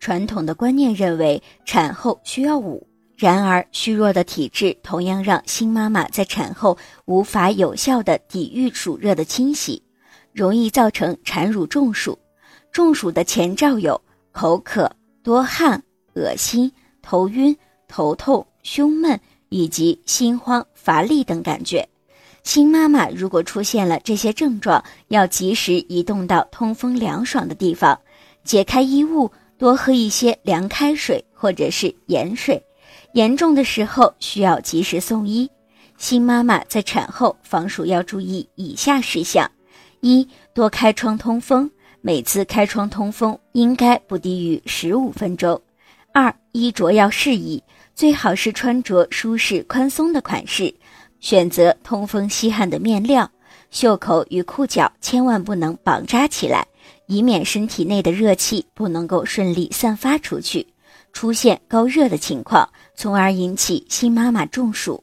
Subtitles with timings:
[0.00, 9.82] 传统的观念认为产后需要捂，然而虚弱的体质同样让新妈妈在产后无法有效的抵御暑热的侵袭，
[10.32, 12.18] 容易造成产乳中暑。
[12.72, 14.00] 中暑的前兆有
[14.32, 14.90] 口渴、
[15.22, 15.82] 多汗、
[16.14, 16.72] 恶心、
[17.02, 17.54] 头晕、
[17.86, 21.86] 头痛、胸闷以及心慌、乏力等感觉。
[22.42, 28.00] 新妈妈如果出现了这些症状，要及时移动到通风凉爽的地方，
[28.44, 29.30] 解开衣物。
[29.60, 32.64] 多喝一些凉开水或者是盐水，
[33.12, 35.50] 严重的时候需要及时送医。
[35.98, 39.46] 新妈妈在产后防暑要注意以下事项：
[40.00, 41.70] 一、多开窗通风，
[42.00, 45.60] 每次开窗通风应该不低于十五分钟；
[46.14, 47.62] 二、衣着要适宜，
[47.94, 50.74] 最好是穿着舒适宽松的款式，
[51.20, 53.30] 选择通风吸汗的面料，
[53.70, 56.66] 袖口与裤脚千万不能绑扎起来。
[57.10, 60.68] 以免身体内的热气不能够顺利散发出去，
[61.12, 65.02] 出现高热的情况，从而引起新妈妈中暑。